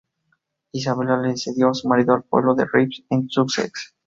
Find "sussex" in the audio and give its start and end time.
3.29-3.93